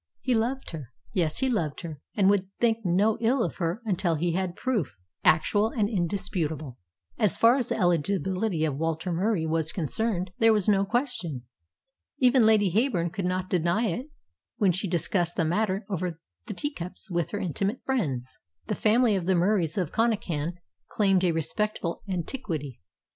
He 0.19 0.33
loved 0.33 0.71
her. 0.71 0.91
Yes, 1.13 1.37
he 1.41 1.47
loved 1.47 1.81
her, 1.81 2.01
and 2.15 2.27
would 2.27 2.47
think 2.59 2.79
no 2.83 3.19
ill 3.21 3.43
of 3.43 3.57
her 3.57 3.83
until 3.85 4.15
he 4.15 4.31
had 4.31 4.55
proof, 4.55 4.95
actual 5.23 5.69
and 5.69 5.87
indisputable. 5.87 6.79
As 7.19 7.37
far 7.37 7.55
as 7.57 7.69
the 7.69 7.77
eligibility 7.77 8.65
of 8.65 8.77
Walter 8.79 9.11
Murie 9.11 9.45
was 9.45 9.71
concerned 9.71 10.31
there 10.39 10.53
was 10.53 10.67
no 10.67 10.85
question. 10.85 11.43
Even 12.17 12.47
Lady 12.47 12.71
Heyburn 12.71 13.11
could 13.13 13.25
not 13.25 13.47
deny 13.47 13.89
it 13.89 14.09
when 14.57 14.71
she 14.71 14.87
discussed 14.87 15.35
the 15.35 15.45
matter 15.45 15.85
over 15.87 16.19
the 16.47 16.53
tea 16.55 16.73
cups 16.73 17.11
with 17.11 17.29
her 17.29 17.39
intimate 17.39 17.83
friends. 17.85 18.39
The 18.65 18.73
family 18.73 19.15
of 19.15 19.27
the 19.27 19.35
Muries 19.35 19.77
of 19.77 19.91
Connachan 19.91 20.53
claimed 20.87 21.23
a 21.23 21.31
respectable 21.31 22.01
antiquity. 22.09 22.79